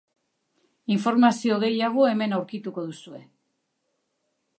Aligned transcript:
Informazio 0.95 1.59
gehiago 1.63 2.07
hemen 2.13 2.33
aurkituko 2.39 2.87
duzue. 2.87 3.21